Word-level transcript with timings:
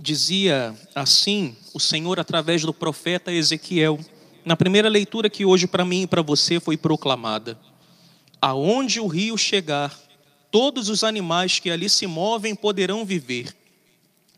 Dizia 0.00 0.78
assim 0.94 1.56
o 1.74 1.80
Senhor 1.80 2.20
através 2.20 2.62
do 2.62 2.72
profeta 2.72 3.32
Ezequiel, 3.32 3.98
na 4.44 4.56
primeira 4.56 4.88
leitura 4.88 5.28
que 5.28 5.44
hoje 5.44 5.66
para 5.66 5.84
mim 5.84 6.02
e 6.02 6.06
para 6.06 6.22
você 6.22 6.60
foi 6.60 6.76
proclamada: 6.76 7.58
Aonde 8.40 9.00
o 9.00 9.08
rio 9.08 9.36
chegar, 9.36 9.98
todos 10.52 10.88
os 10.88 11.02
animais 11.02 11.58
que 11.58 11.68
ali 11.68 11.88
se 11.88 12.06
movem 12.06 12.54
poderão 12.54 13.04
viver. 13.04 13.52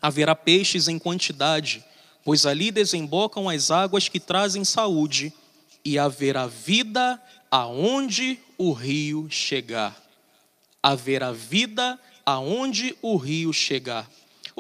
Haverá 0.01 0.35
peixes 0.35 0.89
em 0.89 0.99
quantidade, 0.99 1.85
pois 2.25 2.47
ali 2.47 2.71
desembocam 2.71 3.47
as 3.47 3.71
águas 3.71 4.09
que 4.09 4.19
trazem 4.19 4.65
saúde, 4.65 5.31
e 5.85 5.99
haverá 5.99 6.47
vida 6.47 7.21
aonde 7.51 8.39
o 8.57 8.73
rio 8.73 9.29
chegar. 9.29 9.95
Haverá 10.83 11.33
vida 11.33 12.01
aonde 12.25 12.97
o 13.03 13.17
rio 13.17 13.53
chegar. 13.53 14.09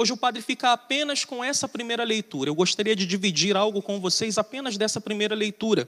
Hoje 0.00 0.14
o 0.14 0.16
padre 0.16 0.40
fica 0.40 0.72
apenas 0.72 1.26
com 1.26 1.44
essa 1.44 1.68
primeira 1.68 2.04
leitura. 2.04 2.48
Eu 2.48 2.54
gostaria 2.54 2.96
de 2.96 3.04
dividir 3.04 3.54
algo 3.54 3.82
com 3.82 4.00
vocês 4.00 4.38
apenas 4.38 4.78
dessa 4.78 4.98
primeira 4.98 5.34
leitura, 5.34 5.86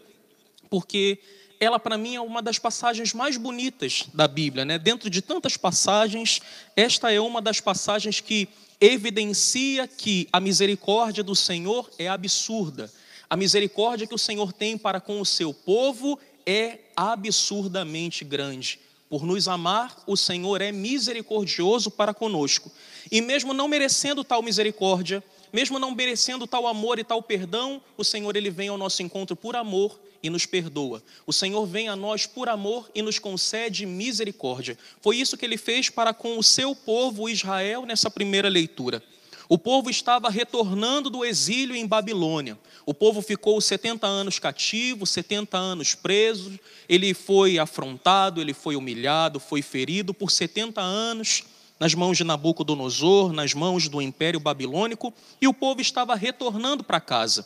porque 0.69 1.19
ela 1.59 1.81
para 1.81 1.97
mim 1.97 2.15
é 2.17 2.21
uma 2.21 2.43
das 2.43 2.59
passagens 2.59 3.15
mais 3.15 3.39
bonitas 3.39 4.05
da 4.13 4.29
Bíblia, 4.29 4.67
né? 4.67 4.79
Dentro 4.79 5.09
de 5.09 5.23
tantas 5.23 5.57
passagens, 5.57 6.43
esta 6.77 7.11
é 7.11 7.19
uma 7.19 7.41
das 7.41 7.59
passagens 7.59 8.21
que 8.21 8.51
evidencia 8.79 9.89
que 9.89 10.29
a 10.31 10.39
misericórdia 10.41 11.25
do 11.25 11.35
Senhor 11.35 11.91
é 11.99 12.07
absurda. 12.07 12.93
A 13.31 13.35
misericórdia 13.35 14.07
que 14.07 14.15
o 14.15 14.19
Senhor 14.19 14.53
tem 14.53 14.77
para 14.77 15.01
com 15.01 15.23
o 15.23 15.25
seu 15.25 15.55
povo 15.55 16.19
é 16.45 16.81
absurdamente 16.95 18.27
grande. 18.27 18.79
Por 19.13 19.27
nos 19.27 19.47
amar, 19.47 20.03
o 20.07 20.17
Senhor 20.17 20.63
é 20.63 20.73
misericordioso 20.73 21.91
para 21.91 22.15
conosco. 22.15 22.73
E 23.11 23.21
mesmo 23.21 23.53
não 23.53 23.69
merecendo 23.69 24.25
tal 24.25 24.43
misericórdia, 24.43 25.23
mesmo 25.53 25.79
não 25.79 25.95
merecendo 25.95 26.47
tal 26.47 26.67
amor 26.67 26.99
e 26.99 27.05
tal 27.05 27.23
perdão, 27.23 27.83
o 27.99 28.05
Senhor 28.05 28.35
ele 28.37 28.49
vem 28.49 28.69
ao 28.69 28.79
nosso 28.79 29.03
encontro 29.03 29.37
por 29.37 29.55
amor 29.55 30.01
e 30.23 30.31
nos 30.31 30.47
perdoa. 30.47 31.03
O 31.27 31.33
Senhor 31.33 31.67
vem 31.67 31.91
a 31.91 31.95
nós 31.95 32.25
por 32.25 32.49
amor 32.49 32.91
e 32.95 33.03
nos 33.03 33.19
concede 33.19 33.85
misericórdia. 33.85 34.79
Foi 35.03 35.19
isso 35.19 35.37
que 35.37 35.45
ele 35.45 35.59
fez 35.59 35.91
para 35.91 36.15
com 36.15 36.39
o 36.39 36.43
seu 36.43 36.75
povo 36.75 37.29
Israel 37.29 37.85
nessa 37.85 38.11
primeira 38.11 38.49
leitura. 38.49 39.03
O 39.49 39.59
povo 39.59 39.91
estava 39.91 40.31
retornando 40.31 41.11
do 41.11 41.25
exílio 41.25 41.75
em 41.75 41.87
Babilônia. 41.87 42.59
O 42.87 42.95
povo 42.95 43.21
ficou 43.21 43.61
70 43.61 44.07
anos 44.07 44.39
cativo, 44.39 45.07
70 45.07 45.57
anos 45.57 45.95
preso. 45.95 46.59
Ele 46.89 47.15
foi 47.15 47.59
afrontado, 47.59 48.41
ele 48.41 48.55
foi 48.55 48.77
humilhado, 48.77 49.41
foi 49.41 49.63
ferido 49.63 50.15
por 50.15 50.31
70 50.31 50.81
anos 50.81 51.45
nas 51.79 51.95
mãos 51.95 52.17
de 52.17 52.23
Nabucodonosor, 52.23 53.33
nas 53.33 53.55
mãos 53.55 53.89
do 53.89 54.01
Império 54.01 54.39
Babilônico, 54.39 55.13
e 55.41 55.49
o 55.49 55.55
povo 55.55 55.81
estava 55.81 56.15
retornando 56.15 56.85
para 56.85 57.01
casa. 57.01 57.45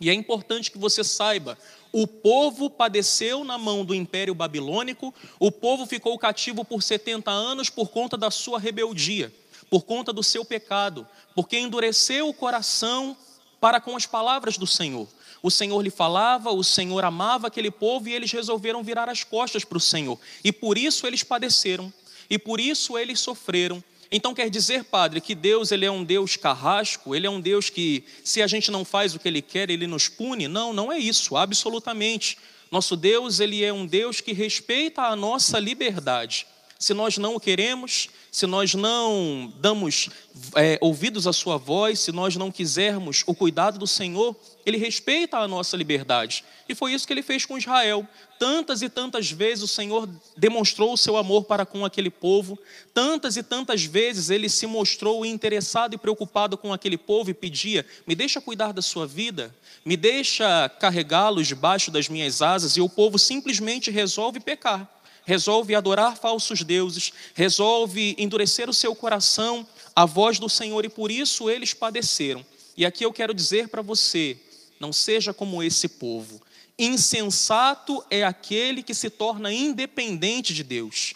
E 0.00 0.10
é 0.10 0.14
importante 0.14 0.70
que 0.72 0.78
você 0.78 1.04
saiba, 1.04 1.56
o 1.92 2.04
povo 2.04 2.68
padeceu 2.68 3.44
na 3.44 3.56
mão 3.56 3.84
do 3.84 3.94
Império 3.94 4.34
Babilônico, 4.34 5.14
o 5.38 5.52
povo 5.52 5.86
ficou 5.86 6.18
cativo 6.18 6.64
por 6.64 6.82
70 6.82 7.30
anos 7.30 7.70
por 7.70 7.88
conta 7.90 8.16
da 8.16 8.32
sua 8.32 8.58
rebeldia 8.58 9.32
por 9.70 9.84
conta 9.84 10.12
do 10.12 10.22
seu 10.22 10.44
pecado, 10.44 11.06
porque 11.34 11.58
endureceu 11.58 12.28
o 12.28 12.34
coração 12.34 13.16
para 13.60 13.80
com 13.80 13.96
as 13.96 14.06
palavras 14.06 14.56
do 14.56 14.66
Senhor. 14.66 15.08
O 15.42 15.50
Senhor 15.50 15.80
lhe 15.82 15.90
falava, 15.90 16.50
o 16.50 16.64
Senhor 16.64 17.04
amava 17.04 17.46
aquele 17.46 17.70
povo 17.70 18.08
e 18.08 18.14
eles 18.14 18.32
resolveram 18.32 18.82
virar 18.82 19.08
as 19.08 19.22
costas 19.22 19.64
para 19.64 19.78
o 19.78 19.80
Senhor. 19.80 20.18
E 20.42 20.52
por 20.52 20.76
isso 20.76 21.06
eles 21.06 21.22
padeceram, 21.22 21.92
e 22.28 22.38
por 22.38 22.60
isso 22.60 22.98
eles 22.98 23.20
sofreram. 23.20 23.82
Então 24.10 24.34
quer 24.34 24.48
dizer, 24.48 24.84
Padre, 24.84 25.20
que 25.20 25.34
Deus 25.34 25.70
ele 25.70 25.84
é 25.84 25.90
um 25.90 26.02
Deus 26.02 26.34
carrasco, 26.34 27.14
ele 27.14 27.26
é 27.26 27.30
um 27.30 27.40
Deus 27.40 27.68
que, 27.68 28.04
se 28.24 28.40
a 28.40 28.46
gente 28.46 28.70
não 28.70 28.84
faz 28.84 29.14
o 29.14 29.18
que 29.18 29.28
ele 29.28 29.42
quer, 29.42 29.70
ele 29.70 29.86
nos 29.86 30.08
pune? 30.08 30.48
Não, 30.48 30.72
não 30.72 30.90
é 30.90 30.98
isso, 30.98 31.36
absolutamente. 31.36 32.38
Nosso 32.70 32.96
Deus, 32.96 33.38
ele 33.38 33.64
é 33.64 33.72
um 33.72 33.86
Deus 33.86 34.20
que 34.20 34.32
respeita 34.32 35.02
a 35.02 35.16
nossa 35.16 35.58
liberdade. 35.58 36.46
Se 36.78 36.94
nós 36.94 37.18
não 37.18 37.34
o 37.34 37.40
queremos, 37.40 38.08
se 38.30 38.46
nós 38.46 38.72
não 38.72 39.52
damos 39.56 40.10
é, 40.54 40.78
ouvidos 40.80 41.26
à 41.26 41.32
Sua 41.32 41.58
voz, 41.58 41.98
se 41.98 42.12
nós 42.12 42.36
não 42.36 42.52
quisermos 42.52 43.24
o 43.26 43.34
cuidado 43.34 43.80
do 43.80 43.86
Senhor, 43.86 44.36
Ele 44.64 44.76
respeita 44.76 45.38
a 45.38 45.48
nossa 45.48 45.76
liberdade. 45.76 46.44
E 46.68 46.76
foi 46.76 46.92
isso 46.92 47.04
que 47.04 47.12
Ele 47.12 47.22
fez 47.22 47.44
com 47.44 47.58
Israel. 47.58 48.06
Tantas 48.38 48.80
e 48.80 48.88
tantas 48.88 49.28
vezes 49.28 49.64
o 49.64 49.66
Senhor 49.66 50.08
demonstrou 50.36 50.92
o 50.92 50.96
seu 50.96 51.16
amor 51.16 51.46
para 51.46 51.66
com 51.66 51.84
aquele 51.84 52.10
povo, 52.10 52.56
tantas 52.94 53.36
e 53.36 53.42
tantas 53.42 53.82
vezes 53.82 54.30
Ele 54.30 54.48
se 54.48 54.64
mostrou 54.64 55.26
interessado 55.26 55.94
e 55.94 55.98
preocupado 55.98 56.56
com 56.56 56.72
aquele 56.72 56.96
povo 56.96 57.30
e 57.30 57.34
pedia: 57.34 57.84
me 58.06 58.14
deixa 58.14 58.40
cuidar 58.40 58.72
da 58.72 58.82
sua 58.82 59.04
vida, 59.04 59.52
me 59.84 59.96
deixa 59.96 60.68
carregá-los 60.68 61.48
debaixo 61.48 61.90
das 61.90 62.08
minhas 62.08 62.40
asas, 62.40 62.76
e 62.76 62.80
o 62.80 62.88
povo 62.88 63.18
simplesmente 63.18 63.90
resolve 63.90 64.38
pecar 64.38 64.88
resolve 65.28 65.74
adorar 65.74 66.16
falsos 66.16 66.62
deuses, 66.62 67.12
resolve 67.34 68.16
endurecer 68.16 68.70
o 68.70 68.72
seu 68.72 68.94
coração 68.94 69.66
à 69.94 70.06
voz 70.06 70.38
do 70.38 70.48
Senhor 70.48 70.86
e 70.86 70.88
por 70.88 71.10
isso 71.10 71.50
eles 71.50 71.74
padeceram. 71.74 72.42
E 72.74 72.86
aqui 72.86 73.04
eu 73.04 73.12
quero 73.12 73.34
dizer 73.34 73.68
para 73.68 73.82
você: 73.82 74.38
não 74.80 74.90
seja 74.90 75.34
como 75.34 75.62
esse 75.62 75.86
povo. 75.86 76.40
Insensato 76.78 78.02
é 78.08 78.24
aquele 78.24 78.82
que 78.82 78.94
se 78.94 79.10
torna 79.10 79.52
independente 79.52 80.54
de 80.54 80.64
Deus. 80.64 81.12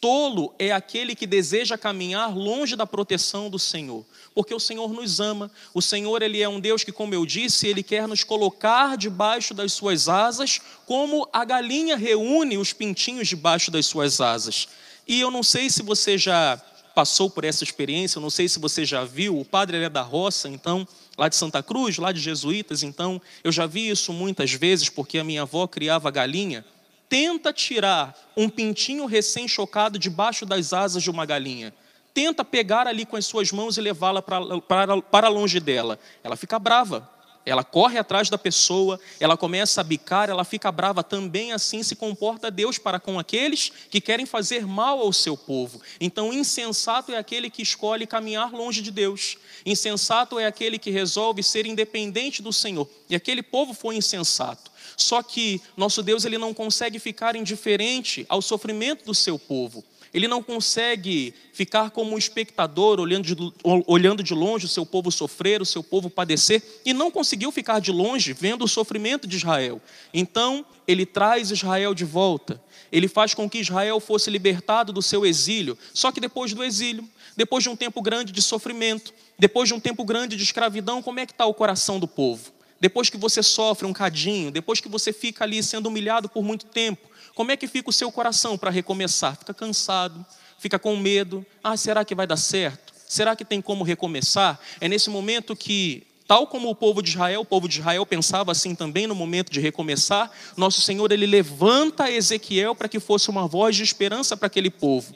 Tolo 0.00 0.54
é 0.58 0.72
aquele 0.72 1.14
que 1.14 1.26
deseja 1.26 1.78
caminhar 1.78 2.36
longe 2.36 2.76
da 2.76 2.86
proteção 2.86 3.48
do 3.48 3.58
Senhor, 3.58 4.04
porque 4.34 4.54
o 4.54 4.60
Senhor 4.60 4.92
nos 4.92 5.20
ama. 5.20 5.50
O 5.72 5.80
Senhor, 5.80 6.22
ele 6.22 6.42
é 6.42 6.48
um 6.48 6.60
Deus 6.60 6.84
que, 6.84 6.92
como 6.92 7.14
eu 7.14 7.24
disse, 7.24 7.66
ele 7.66 7.82
quer 7.82 8.06
nos 8.06 8.22
colocar 8.22 8.96
debaixo 8.96 9.54
das 9.54 9.72
suas 9.72 10.08
asas, 10.08 10.60
como 10.84 11.28
a 11.32 11.44
galinha 11.44 11.96
reúne 11.96 12.58
os 12.58 12.72
pintinhos 12.72 13.28
debaixo 13.28 13.70
das 13.70 13.86
suas 13.86 14.20
asas. 14.20 14.68
E 15.08 15.20
eu 15.20 15.30
não 15.30 15.42
sei 15.42 15.70
se 15.70 15.82
você 15.82 16.18
já 16.18 16.60
passou 16.94 17.28
por 17.28 17.44
essa 17.44 17.62
experiência, 17.62 18.18
eu 18.18 18.22
não 18.22 18.30
sei 18.30 18.48
se 18.48 18.58
você 18.58 18.84
já 18.84 19.04
viu, 19.04 19.38
o 19.38 19.44
padre 19.44 19.76
é 19.82 19.88
da 19.88 20.02
roça, 20.02 20.48
então, 20.48 20.88
lá 21.16 21.28
de 21.28 21.36
Santa 21.36 21.62
Cruz, 21.62 21.98
lá 21.98 22.10
de 22.10 22.20
jesuítas, 22.20 22.82
então, 22.82 23.20
eu 23.44 23.52
já 23.52 23.66
vi 23.66 23.88
isso 23.88 24.12
muitas 24.12 24.52
vezes, 24.52 24.88
porque 24.88 25.18
a 25.18 25.24
minha 25.24 25.42
avó 25.42 25.66
criava 25.66 26.10
galinha 26.10 26.64
tenta 27.08 27.52
tirar 27.52 28.14
um 28.36 28.48
pintinho 28.48 29.06
recém-chocado 29.06 29.98
debaixo 29.98 30.44
das 30.44 30.72
asas 30.72 31.02
de 31.02 31.10
uma 31.10 31.26
galinha. 31.26 31.72
Tenta 32.12 32.44
pegar 32.44 32.86
ali 32.86 33.04
com 33.04 33.16
as 33.16 33.26
suas 33.26 33.52
mãos 33.52 33.76
e 33.76 33.80
levá-la 33.80 34.22
para, 34.22 35.28
longe 35.28 35.60
dela. 35.60 35.98
Ela 36.24 36.36
fica 36.36 36.58
brava. 36.58 37.10
Ela 37.44 37.62
corre 37.62 37.96
atrás 37.96 38.28
da 38.28 38.36
pessoa, 38.36 38.98
ela 39.20 39.36
começa 39.36 39.80
a 39.80 39.84
bicar, 39.84 40.28
ela 40.28 40.42
fica 40.42 40.72
brava. 40.72 41.04
Também 41.04 41.52
assim 41.52 41.80
se 41.84 41.94
comporta 41.94 42.50
Deus 42.50 42.76
para 42.76 42.98
com 42.98 43.20
aqueles 43.20 43.70
que 43.88 44.00
querem 44.00 44.26
fazer 44.26 44.66
mal 44.66 44.98
ao 44.98 45.12
seu 45.12 45.36
povo. 45.36 45.80
Então, 46.00 46.32
insensato 46.32 47.12
é 47.12 47.16
aquele 47.16 47.48
que 47.48 47.62
escolhe 47.62 48.04
caminhar 48.04 48.52
longe 48.52 48.82
de 48.82 48.90
Deus. 48.90 49.38
Insensato 49.64 50.40
é 50.40 50.46
aquele 50.46 50.76
que 50.76 50.90
resolve 50.90 51.40
ser 51.40 51.66
independente 51.66 52.42
do 52.42 52.52
Senhor. 52.52 52.88
E 53.08 53.14
aquele 53.14 53.44
povo 53.44 53.72
foi 53.72 53.94
insensato. 53.94 54.72
Só 54.96 55.22
que 55.22 55.60
nosso 55.76 56.02
Deus 56.02 56.24
ele 56.24 56.38
não 56.38 56.52
consegue 56.52 56.98
ficar 56.98 57.36
indiferente 57.36 58.26
ao 58.28 58.42
sofrimento 58.42 59.04
do 59.04 59.14
seu 59.14 59.38
povo. 59.38 59.84
Ele 60.12 60.28
não 60.28 60.42
consegue 60.42 61.34
ficar 61.52 61.90
como 61.90 62.14
um 62.14 62.18
espectador, 62.18 63.00
olhando 63.00 63.34
de, 63.34 63.52
olhando 63.62 64.22
de 64.22 64.32
longe 64.32 64.64
o 64.64 64.68
seu 64.68 64.86
povo 64.86 65.10
sofrer, 65.10 65.60
o 65.60 65.66
seu 65.66 65.82
povo 65.82 66.08
padecer, 66.08 66.62
e 66.84 66.94
não 66.94 67.10
conseguiu 67.10 67.52
ficar 67.52 67.80
de 67.80 67.92
longe 67.92 68.32
vendo 68.32 68.64
o 68.64 68.68
sofrimento 68.68 69.26
de 69.26 69.36
Israel. 69.36 69.80
Então, 70.14 70.64
ele 70.88 71.04
traz 71.04 71.50
Israel 71.50 71.94
de 71.94 72.04
volta. 72.04 72.58
Ele 72.90 73.08
faz 73.08 73.34
com 73.34 73.50
que 73.50 73.58
Israel 73.58 74.00
fosse 74.00 74.30
libertado 74.30 74.92
do 74.92 75.02
seu 75.02 75.26
exílio. 75.26 75.76
Só 75.92 76.10
que 76.10 76.20
depois 76.20 76.54
do 76.54 76.64
exílio, 76.64 77.06
depois 77.36 77.62
de 77.62 77.68
um 77.68 77.76
tempo 77.76 78.00
grande 78.00 78.32
de 78.32 78.40
sofrimento, 78.40 79.12
depois 79.38 79.68
de 79.68 79.74
um 79.74 79.80
tempo 79.80 80.04
grande 80.04 80.36
de 80.36 80.42
escravidão, 80.42 81.02
como 81.02 81.20
é 81.20 81.26
que 81.26 81.32
está 81.32 81.44
o 81.44 81.52
coração 81.52 82.00
do 82.00 82.08
povo? 82.08 82.52
Depois 82.80 83.08
que 83.08 83.16
você 83.16 83.42
sofre 83.42 83.86
um 83.86 83.92
cadinho, 83.92 84.50
depois 84.50 84.80
que 84.80 84.88
você 84.88 85.12
fica 85.12 85.44
ali 85.44 85.62
sendo 85.62 85.86
humilhado 85.86 86.28
por 86.28 86.42
muito 86.42 86.66
tempo, 86.66 87.08
como 87.34 87.50
é 87.50 87.56
que 87.56 87.66
fica 87.66 87.90
o 87.90 87.92
seu 87.92 88.10
coração 88.10 88.56
para 88.56 88.70
recomeçar? 88.70 89.36
Fica 89.36 89.52
cansado, 89.52 90.24
fica 90.58 90.78
com 90.78 90.96
medo. 90.96 91.44
Ah, 91.62 91.76
será 91.76 92.04
que 92.04 92.14
vai 92.14 92.26
dar 92.26 92.36
certo? 92.36 92.94
Será 93.08 93.36
que 93.36 93.44
tem 93.44 93.60
como 93.60 93.84
recomeçar? 93.84 94.58
É 94.80 94.88
nesse 94.88 95.10
momento 95.10 95.54
que, 95.54 96.06
tal 96.26 96.46
como 96.46 96.68
o 96.68 96.74
povo 96.74 97.02
de 97.02 97.10
Israel, 97.10 97.42
o 97.42 97.44
povo 97.44 97.68
de 97.68 97.78
Israel 97.78 98.04
pensava 98.04 98.52
assim 98.52 98.74
também 98.74 99.06
no 99.06 99.14
momento 99.14 99.52
de 99.52 99.60
recomeçar, 99.60 100.30
nosso 100.56 100.80
Senhor 100.80 101.12
ele 101.12 101.26
levanta 101.26 102.10
Ezequiel 102.10 102.74
para 102.74 102.88
que 102.88 102.98
fosse 102.98 103.28
uma 103.30 103.46
voz 103.46 103.76
de 103.76 103.82
esperança 103.82 104.36
para 104.36 104.46
aquele 104.46 104.70
povo. 104.70 105.14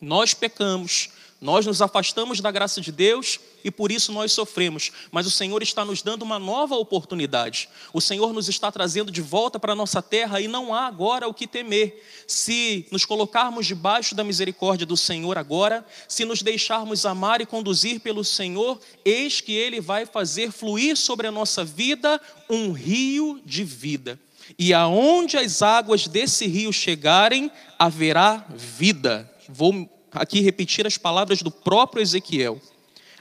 Nós 0.00 0.34
pecamos, 0.34 1.10
Nós 1.44 1.66
nos 1.66 1.82
afastamos 1.82 2.40
da 2.40 2.50
graça 2.50 2.80
de 2.80 2.90
Deus 2.90 3.38
e 3.62 3.70
por 3.70 3.92
isso 3.92 4.10
nós 4.10 4.32
sofremos, 4.32 4.90
mas 5.12 5.26
o 5.26 5.30
Senhor 5.30 5.62
está 5.62 5.84
nos 5.84 6.00
dando 6.00 6.22
uma 6.22 6.38
nova 6.38 6.74
oportunidade. 6.74 7.68
O 7.92 8.00
Senhor 8.00 8.32
nos 8.32 8.48
está 8.48 8.72
trazendo 8.72 9.12
de 9.12 9.20
volta 9.20 9.60
para 9.60 9.74
a 9.74 9.76
nossa 9.76 10.00
terra 10.00 10.40
e 10.40 10.48
não 10.48 10.72
há 10.72 10.86
agora 10.86 11.28
o 11.28 11.34
que 11.34 11.46
temer. 11.46 12.02
Se 12.26 12.86
nos 12.90 13.04
colocarmos 13.04 13.66
debaixo 13.66 14.14
da 14.14 14.24
misericórdia 14.24 14.86
do 14.86 14.96
Senhor 14.96 15.36
agora, 15.36 15.84
se 16.08 16.24
nos 16.24 16.40
deixarmos 16.40 17.04
amar 17.04 17.42
e 17.42 17.46
conduzir 17.46 18.00
pelo 18.00 18.24
Senhor, 18.24 18.80
eis 19.04 19.42
que 19.42 19.52
Ele 19.52 19.82
vai 19.82 20.06
fazer 20.06 20.50
fluir 20.50 20.96
sobre 20.96 21.26
a 21.26 21.30
nossa 21.30 21.62
vida 21.62 22.18
um 22.48 22.72
rio 22.72 23.38
de 23.44 23.64
vida. 23.64 24.18
E 24.58 24.72
aonde 24.72 25.36
as 25.36 25.60
águas 25.60 26.08
desse 26.08 26.46
rio 26.46 26.72
chegarem, 26.72 27.50
haverá 27.78 28.46
vida. 28.48 29.30
Vou 29.46 29.93
aqui 30.14 30.40
repetir 30.40 30.86
as 30.86 30.96
palavras 30.96 31.42
do 31.42 31.50
próprio 31.50 32.02
Ezequiel: 32.02 32.60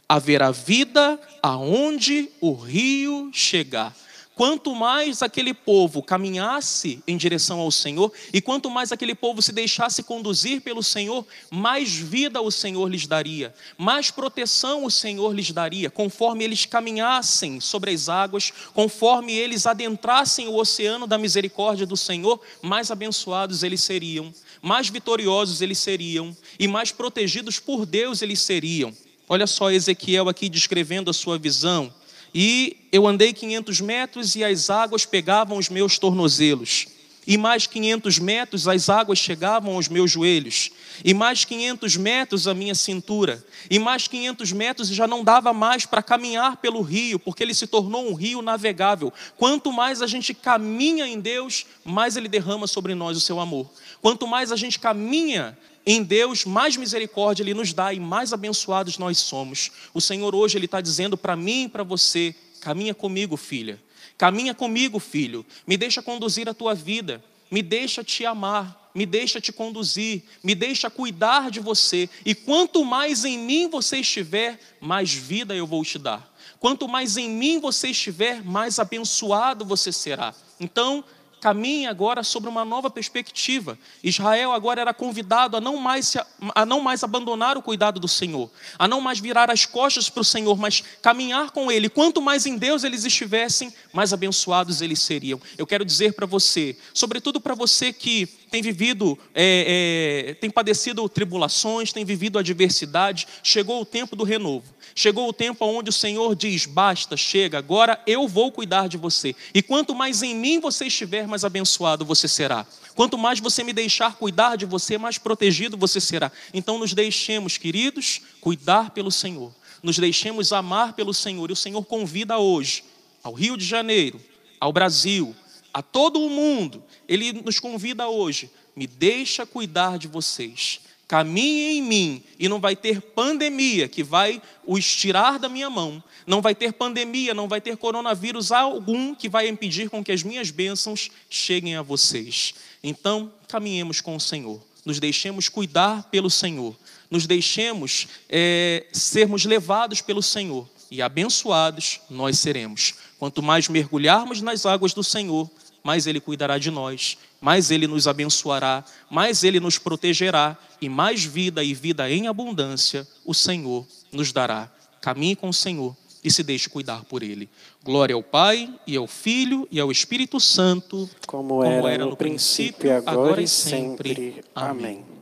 haverá 0.07 0.51
vida 0.51 1.19
aonde 1.41 2.29
o 2.39 2.53
rio 2.53 3.29
chegar. 3.33 3.95
Quanto 4.35 4.73
mais 4.73 5.21
aquele 5.21 5.53
povo 5.53 6.01
caminhasse 6.01 7.03
em 7.07 7.15
direção 7.15 7.59
ao 7.59 7.71
Senhor, 7.71 8.11
e 8.33 8.41
quanto 8.41 8.69
mais 8.69 8.91
aquele 8.91 9.13
povo 9.13 9.41
se 9.41 9.51
deixasse 9.51 10.01
conduzir 10.01 10.61
pelo 10.61 10.81
Senhor, 10.81 11.25
mais 11.51 11.93
vida 11.93 12.41
o 12.41 12.49
Senhor 12.49 12.89
lhes 12.89 13.05
daria, 13.05 13.53
mais 13.77 14.09
proteção 14.09 14.85
o 14.85 14.89
Senhor 14.89 15.33
lhes 15.35 15.51
daria, 15.51 15.89
conforme 15.89 16.43
eles 16.43 16.65
caminhassem 16.65 17.59
sobre 17.59 17.91
as 17.91 18.09
águas, 18.09 18.51
conforme 18.73 19.33
eles 19.33 19.67
adentrassem 19.67 20.47
o 20.47 20.55
oceano 20.55 21.05
da 21.05 21.17
misericórdia 21.17 21.85
do 21.85 21.95
Senhor, 21.95 22.41
mais 22.61 22.89
abençoados 22.89 23.61
eles 23.61 23.83
seriam 23.83 24.33
mais 24.63 24.87
vitoriosos 24.87 25.61
eles 25.61 25.77
seriam 25.77 26.35
e 26.57 26.69
mais 26.69 26.89
protegidos 26.89 27.59
por 27.59 27.85
Deus 27.85 28.21
eles 28.21 28.39
seriam. 28.39 28.95
Olha 29.27 29.45
só 29.45 29.69
Ezequiel 29.69 30.29
aqui 30.29 30.47
descrevendo 30.47 31.11
a 31.11 31.13
sua 31.13 31.37
visão. 31.37 31.93
E 32.33 32.77
eu 32.91 33.07
andei 33.07 33.33
500 33.33 33.81
metros 33.81 34.35
e 34.35 34.43
as 34.43 34.69
águas 34.69 35.05
pegavam 35.05 35.57
os 35.57 35.69
meus 35.69 35.97
tornozelos 35.97 36.87
e 37.25 37.37
mais 37.37 37.67
500 37.67 38.19
metros 38.19 38.67
as 38.67 38.89
águas 38.89 39.17
chegavam 39.19 39.75
aos 39.75 39.87
meus 39.87 40.11
joelhos, 40.11 40.71
e 41.03 41.13
mais 41.13 41.45
500 41.45 41.97
metros 41.97 42.47
a 42.47 42.53
minha 42.53 42.75
cintura, 42.75 43.43
e 43.69 43.79
mais 43.79 44.07
500 44.07 44.51
metros 44.51 44.87
já 44.89 45.07
não 45.07 45.23
dava 45.23 45.53
mais 45.53 45.85
para 45.85 46.03
caminhar 46.03 46.57
pelo 46.57 46.81
rio, 46.81 47.17
porque 47.17 47.43
ele 47.43 47.53
se 47.53 47.67
tornou 47.67 48.09
um 48.09 48.13
rio 48.13 48.41
navegável. 48.41 49.11
Quanto 49.37 49.71
mais 49.71 50.01
a 50.01 50.07
gente 50.07 50.33
caminha 50.33 51.07
em 51.07 51.19
Deus, 51.19 51.65
mais 51.83 52.17
ele 52.17 52.27
derrama 52.27 52.67
sobre 52.67 52.93
nós 52.93 53.17
o 53.17 53.21
seu 53.21 53.39
amor. 53.39 53.69
Quanto 54.01 54.27
mais 54.27 54.51
a 54.51 54.55
gente 54.55 54.79
caminha 54.79 55.57
em 55.85 56.01
Deus, 56.01 56.45
mais 56.45 56.77
misericórdia 56.77 57.43
Ele 57.43 57.53
nos 57.53 57.73
dá 57.73 57.93
e 57.93 57.99
mais 57.99 58.31
abençoados 58.31 58.97
nós 58.97 59.17
somos. 59.17 59.71
O 59.93 59.99
Senhor 59.99 60.33
hoje 60.33 60.57
Ele 60.57 60.65
está 60.65 60.79
dizendo 60.79 61.17
para 61.17 61.35
mim 61.35 61.63
e 61.63 61.69
para 61.69 61.83
você: 61.83 62.33
caminha 62.61 62.93
comigo, 62.93 63.35
filha. 63.35 63.81
Caminha 64.17 64.53
comigo, 64.53 64.99
filho. 64.99 65.45
Me 65.67 65.75
deixa 65.75 66.01
conduzir 66.01 66.47
a 66.47 66.53
tua 66.53 66.73
vida. 66.73 67.23
Me 67.51 67.61
deixa 67.61 68.03
te 68.03 68.25
amar. 68.25 68.91
Me 68.95 69.05
deixa 69.05 69.41
te 69.41 69.51
conduzir. 69.51 70.23
Me 70.41 70.55
deixa 70.55 70.89
cuidar 70.89 71.51
de 71.51 71.59
você. 71.59 72.09
E 72.25 72.33
quanto 72.33 72.85
mais 72.85 73.25
em 73.25 73.37
mim 73.37 73.67
você 73.67 73.97
estiver, 73.97 74.59
mais 74.79 75.13
vida 75.13 75.53
eu 75.53 75.67
vou 75.67 75.83
te 75.83 75.99
dar. 75.99 76.31
Quanto 76.59 76.87
mais 76.87 77.17
em 77.17 77.29
mim 77.29 77.59
você 77.59 77.89
estiver, 77.89 78.41
mais 78.41 78.79
abençoado 78.79 79.65
você 79.65 79.91
será. 79.91 80.33
Então, 80.59 81.03
caminha 81.43 81.89
agora 81.89 82.23
sobre 82.23 82.49
uma 82.49 82.63
nova 82.63 82.89
perspectiva. 82.89 83.77
Israel 84.01 84.53
agora 84.53 84.79
era 84.79 84.93
convidado 84.93 85.57
a 85.57 85.59
não 85.59 85.75
mais, 85.75 86.15
a 86.55 86.65
não 86.65 86.79
mais 86.79 87.03
abandonar 87.03 87.57
o 87.57 87.61
cuidado 87.61 87.99
do 87.99 88.07
Senhor, 88.07 88.49
a 88.79 88.87
não 88.87 89.01
mais 89.01 89.19
virar 89.19 89.51
as 89.51 89.65
costas 89.65 90.09
para 90.09 90.21
o 90.21 90.23
Senhor, 90.23 90.57
mas 90.57 90.81
caminhar 91.01 91.51
com 91.51 91.69
Ele. 91.69 91.89
Quanto 91.89 92.21
mais 92.21 92.45
em 92.45 92.57
Deus 92.57 92.85
eles 92.85 93.03
estivessem, 93.03 93.73
mais 93.91 94.13
abençoados 94.13 94.81
eles 94.81 95.01
seriam. 95.01 95.37
Eu 95.57 95.67
quero 95.67 95.83
dizer 95.83 96.13
para 96.13 96.25
você, 96.25 96.77
sobretudo 96.93 97.41
para 97.41 97.53
você 97.53 97.91
que 97.91 98.29
tem 98.53 98.61
vivido, 98.61 99.17
é, 99.33 100.27
é, 100.27 100.33
tem 100.35 100.47
padecido 100.47 101.09
tribulações, 101.09 101.91
tem 101.91 102.05
vivido 102.05 102.37
adversidade, 102.37 103.27
chegou 103.41 103.81
o 103.81 103.85
tempo 103.85 104.15
do 104.15 104.23
renovo. 104.23 104.63
Chegou 104.93 105.27
o 105.27 105.33
tempo 105.33 105.65
onde 105.65 105.89
o 105.89 105.93
Senhor 105.93 106.35
diz: 106.35 106.67
basta, 106.67 107.17
chega, 107.17 107.57
agora 107.57 107.99
eu 108.05 108.27
vou 108.27 108.51
cuidar 108.51 108.87
de 108.87 108.95
você. 108.95 109.35
E 109.55 109.63
quanto 109.63 109.95
mais 109.95 110.21
em 110.21 110.35
mim 110.35 110.59
você 110.59 110.85
estiver, 110.85 111.25
mais 111.25 111.43
abençoado 111.43 112.05
você 112.05 112.27
será. 112.27 112.63
Quanto 112.93 113.17
mais 113.17 113.39
você 113.39 113.63
me 113.63 113.73
deixar 113.73 114.17
cuidar 114.17 114.55
de 114.55 114.67
você, 114.67 114.99
mais 114.99 115.17
protegido 115.17 115.75
você 115.75 115.99
será. 115.99 116.31
Então 116.53 116.77
nos 116.77 116.93
deixemos, 116.93 117.57
queridos, 117.57 118.21
cuidar 118.39 118.91
pelo 118.91 119.09
Senhor. 119.09 119.51
Nos 119.81 119.97
deixemos 119.97 120.53
amar 120.53 120.93
pelo 120.93 121.11
Senhor. 121.11 121.49
E 121.49 121.53
o 121.53 121.55
Senhor 121.55 121.83
convida 121.85 122.37
hoje 122.37 122.83
ao 123.23 123.33
Rio 123.33 123.57
de 123.57 123.65
Janeiro, 123.65 124.21
ao 124.59 124.71
Brasil, 124.71 125.35
a 125.73 125.81
todo 125.81 126.19
o 126.19 126.29
mundo. 126.29 126.83
Ele 127.07 127.33
nos 127.33 127.59
convida 127.59 128.07
hoje: 128.07 128.49
me 128.75 128.87
deixa 128.87 129.45
cuidar 129.45 129.97
de 129.97 130.07
vocês 130.07 130.79
caminhe 131.13 131.77
em 131.77 131.81
mim 131.83 132.23
e 132.39 132.49
não 132.49 132.59
vai 132.59 132.75
ter 132.75 132.99
pandemia 132.99 133.87
que 133.87 134.01
vai 134.01 134.41
o 134.65 134.79
estirar 134.79 135.37
da 135.37 135.47
minha 135.47 135.69
mão, 135.69 136.03
não 136.25 136.41
vai 136.41 136.55
ter 136.55 136.73
pandemia, 136.73 137.35
não 137.35 137.47
vai 137.47 137.61
ter 137.61 137.77
coronavírus 137.77 138.51
algum 138.51 139.13
que 139.13 139.29
vai 139.29 139.47
impedir 139.47 139.91
com 139.91 140.03
que 140.03 140.11
as 140.11 140.23
minhas 140.23 140.49
bênçãos 140.49 141.11
cheguem 141.29 141.75
a 141.75 141.83
vocês. 141.83 142.55
Então, 142.83 143.31
caminhemos 143.47 144.01
com 144.01 144.15
o 144.15 144.19
Senhor, 144.19 144.59
nos 144.83 144.99
deixemos 144.99 145.47
cuidar 145.49 146.09
pelo 146.09 146.31
Senhor, 146.31 146.75
nos 147.11 147.27
deixemos 147.27 148.07
é, 148.27 148.87
sermos 148.91 149.45
levados 149.45 150.01
pelo 150.01 150.23
Senhor 150.23 150.67
e 150.89 150.99
abençoados 150.99 152.01
nós 152.09 152.39
seremos. 152.39 152.95
Quanto 153.23 153.41
mais 153.41 153.69
mergulharmos 153.69 154.41
nas 154.41 154.65
águas 154.65 154.93
do 154.93 155.01
Senhor, 155.01 155.49
mais 155.81 156.05
Ele 156.07 156.19
cuidará 156.19 156.57
de 156.57 156.69
nós, 156.69 157.17
mais 157.39 157.71
Ele 157.71 157.87
nos 157.87 158.05
abençoará, 158.05 158.83
mais 159.09 159.45
Ele 159.45 159.61
nos 159.61 159.77
protegerá 159.77 160.57
e 160.81 160.89
mais 160.89 161.23
vida 161.23 161.63
e 161.63 161.73
vida 161.73 162.11
em 162.11 162.27
abundância 162.27 163.07
o 163.23 163.33
Senhor 163.33 163.87
nos 164.11 164.33
dará. 164.33 164.69
Caminhe 164.99 165.37
com 165.37 165.47
o 165.47 165.53
Senhor 165.53 165.95
e 166.21 166.29
se 166.29 166.43
deixe 166.43 166.67
cuidar 166.67 167.05
por 167.05 167.23
Ele. 167.23 167.47
Glória 167.81 168.13
ao 168.13 168.21
Pai, 168.21 168.69
e 168.85 168.97
ao 168.97 169.07
Filho, 169.07 169.69
e 169.71 169.79
ao 169.79 169.89
Espírito 169.89 170.37
Santo, 170.37 171.09
como, 171.25 171.61
como 171.63 171.87
era, 171.87 172.05
no 172.05 172.17
princípio, 172.17 172.91
agora, 172.91 173.11
agora 173.11 173.41
e 173.41 173.47
sempre. 173.47 174.09
sempre. 174.09 174.43
Amém. 174.53 175.12